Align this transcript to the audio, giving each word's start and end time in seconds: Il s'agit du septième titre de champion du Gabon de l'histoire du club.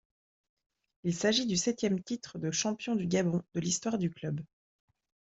Il 1.03 1.13
s'agit 1.13 1.45
du 1.45 1.55
septième 1.55 2.01
titre 2.01 2.39
de 2.39 2.49
champion 2.49 2.95
du 2.95 3.05
Gabon 3.05 3.43
de 3.53 3.59
l'histoire 3.59 3.99
du 3.99 4.09
club. 4.09 4.41